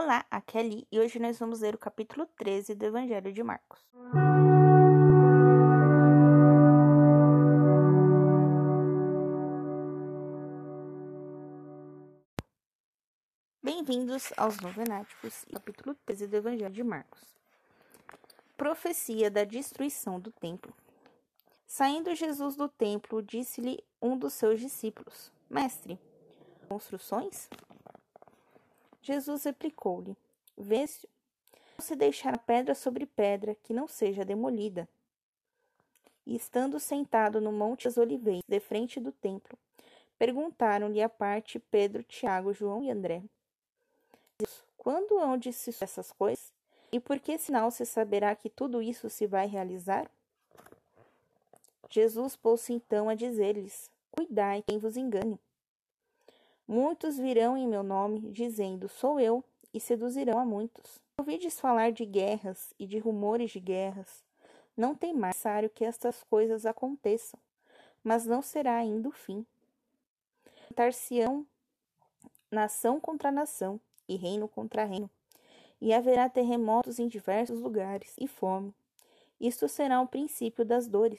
[0.00, 3.42] Olá, aqui é Li e hoje nós vamos ler o capítulo 13 do Evangelho de
[3.42, 3.80] Marcos.
[13.60, 17.34] Bem-vindos aos Novenáticos, capítulo 13 do Evangelho de Marcos.
[18.56, 20.72] Profecia da destruição do templo.
[21.66, 25.98] Saindo Jesus do templo, disse-lhe um dos seus discípulos: Mestre,
[26.68, 27.50] construções?
[29.00, 30.16] Jesus replicou-lhe:
[30.56, 31.06] Vês,
[31.78, 34.88] não se deixará pedra sobre pedra que não seja demolida.
[36.26, 39.56] E estando sentado no Monte das Oliveiras, de frente do templo,
[40.18, 43.22] perguntaram-lhe à parte Pedro, Tiago, João e André:
[44.76, 46.52] Quando hão de se essas coisas?
[46.90, 50.10] E por que sinal se saberá que tudo isso se vai realizar?
[51.90, 55.38] Jesus pôs-se então a dizer-lhes: Cuidai quem vos engane
[56.68, 61.00] Muitos virão em meu nome, dizendo: Sou eu, e seduzirão a muitos.
[61.18, 64.22] Ouvides falar de guerras e de rumores de guerras.
[64.76, 67.40] Não tem mais necessário que estas coisas aconteçam,
[68.04, 69.46] mas não será ainda o fim.
[70.74, 71.46] Tar-se-ão
[72.50, 75.08] nação contra nação, e reino contra reino,
[75.80, 78.74] e haverá terremotos em diversos lugares, e fome.
[79.40, 81.18] Isto será o princípio das dores.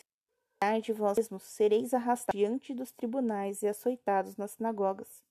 [0.84, 5.24] De vós mesmos sereis arrastados diante dos tribunais e açoitados nas sinagogas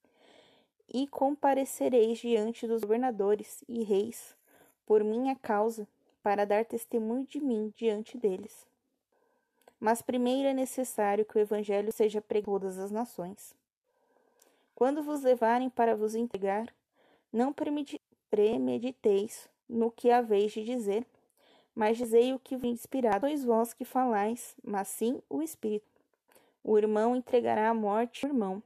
[0.88, 4.36] e comparecereis diante dos governadores e reis
[4.86, 5.86] por minha causa,
[6.22, 8.66] para dar testemunho de mim diante deles.
[9.78, 13.54] Mas primeiro é necessário que o evangelho seja pregado a todas as nações.
[14.74, 16.74] Quando vos levarem para vos entregar,
[17.30, 17.54] não
[18.30, 21.06] premediteis no que haveis de dizer,
[21.74, 23.26] mas dizei o que vos inspirado.
[23.26, 25.86] Sois vós que falais, mas sim o Espírito.
[26.64, 28.62] O irmão entregará à morte o irmão,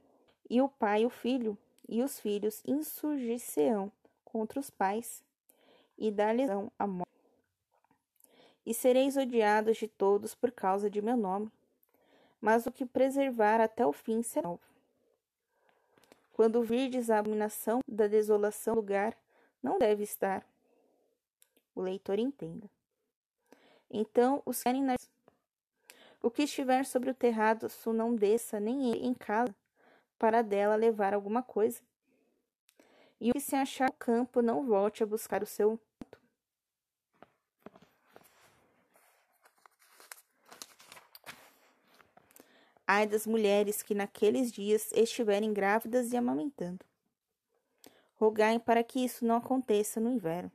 [0.49, 1.57] e o pai o filho,
[1.87, 3.91] e os filhos insurgir-se-ão
[4.23, 5.23] contra os pais
[5.97, 7.11] e dar-lhes a morte.
[8.65, 11.51] E sereis odiados de todos por causa de meu nome,
[12.39, 14.61] mas o que preservar até o fim será salvo.
[16.33, 19.15] Quando virdes a abominação da desolação lugar,
[19.61, 20.43] não deve estar.
[21.75, 22.69] O leitor entenda.
[23.89, 24.95] Então os querem na...
[26.21, 29.53] O que estiver sobre o terrado, su não desça nem em casa,
[30.23, 31.81] para dela levar alguma coisa.
[33.19, 35.77] E o que se achar no campo não volte a buscar o seu
[42.87, 46.85] Ai das mulheres que naqueles dias estiverem grávidas e amamentando.
[48.15, 50.53] Rogai para que isso não aconteça no inverno.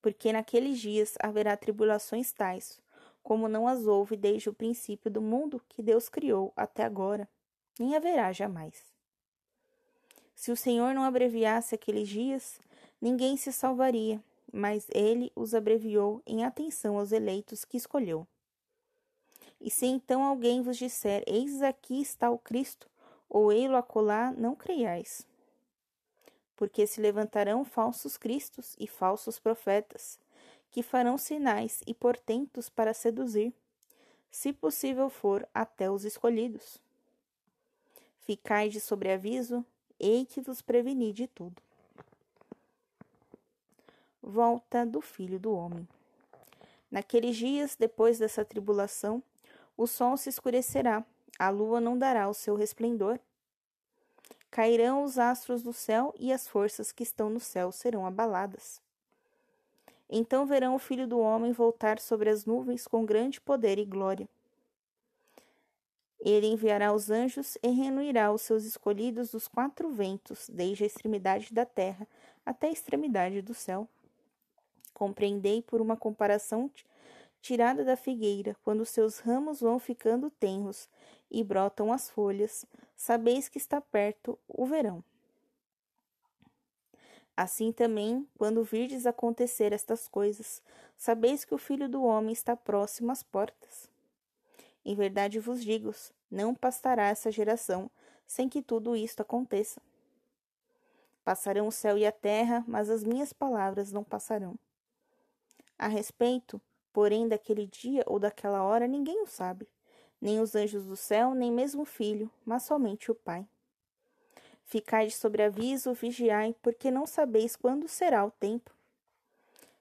[0.00, 2.80] Porque naqueles dias haverá tribulações tais,
[3.22, 7.28] como não as houve desde o princípio do mundo que Deus criou até agora
[7.78, 8.92] nem haverá jamais.
[10.34, 12.60] Se o Senhor não abreviasse aqueles dias,
[13.00, 14.22] ninguém se salvaria,
[14.52, 18.26] mas ele os abreviou em atenção aos eleitos que escolheu.
[19.60, 22.90] E se então alguém vos disser: Eis aqui está o Cristo,
[23.28, 25.24] ou ei-lo acolá, não creiais.
[26.56, 30.18] Porque se levantarão falsos cristos e falsos profetas,
[30.70, 33.54] que farão sinais e portentos para seduzir,
[34.30, 36.78] se possível for, até os escolhidos.
[38.24, 39.64] Ficai de sobreaviso,
[39.98, 41.60] ei que vos preveni de tudo.
[44.22, 45.86] Volta do Filho do Homem.
[46.88, 49.22] Naqueles dias, depois dessa tribulação,
[49.76, 51.04] o sol se escurecerá,
[51.38, 53.18] a lua não dará o seu resplendor.
[54.50, 58.80] Cairão os astros do céu e as forças que estão no céu serão abaladas.
[60.08, 64.28] Então verão o Filho do Homem voltar sobre as nuvens com grande poder e glória.
[66.24, 71.52] Ele enviará os anjos e reunirá os seus escolhidos dos quatro ventos, desde a extremidade
[71.52, 72.06] da terra
[72.46, 73.88] até a extremidade do céu.
[74.94, 76.70] Compreendei por uma comparação
[77.40, 80.88] tirada da figueira, quando seus ramos vão ficando tenros
[81.28, 82.64] e brotam as folhas,
[82.96, 85.02] sabeis que está perto o verão.
[87.36, 90.62] Assim também, quando virdes acontecer estas coisas,
[90.96, 93.91] sabeis que o Filho do Homem está próximo às portas.
[94.84, 95.94] Em verdade vos digo,
[96.30, 97.90] não passará essa geração
[98.26, 99.80] sem que tudo isto aconteça.
[101.24, 104.58] Passarão o céu e a terra, mas as minhas palavras não passarão.
[105.78, 106.60] A respeito,
[106.92, 109.68] porém, daquele dia ou daquela hora, ninguém o sabe,
[110.20, 113.46] nem os anjos do céu, nem mesmo o filho, mas somente o Pai.
[114.64, 118.70] Ficai de sobreaviso, vigiai, porque não sabeis quando será o tempo.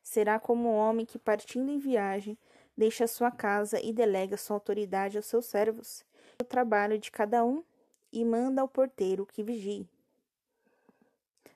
[0.03, 2.38] Será como o homem que, partindo em viagem,
[2.81, 6.03] deixa sua casa e delega sua autoridade aos seus servos,
[6.41, 7.63] o trabalho de cada um,
[8.11, 9.87] e manda ao porteiro que vigie.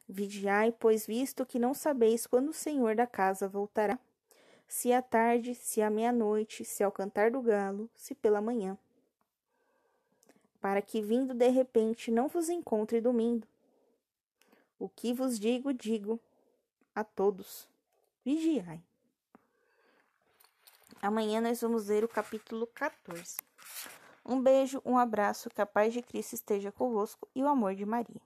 [0.08, 3.98] Vigiai, pois visto que não sabeis quando o Senhor da casa voltará,
[4.68, 8.78] se à tarde, se à meia-noite, se ao cantar do galo, se pela manhã.
[10.62, 13.48] Para que vindo de repente não vos encontre dormindo.
[14.78, 16.20] O que vos digo, digo
[16.94, 17.68] a todos:
[18.24, 18.80] vigiai.
[21.02, 23.38] Amanhã nós vamos ler o capítulo 14.
[24.26, 27.86] Um beijo, um abraço, que a paz de Cristo esteja convosco e o amor de
[27.86, 28.22] Maria.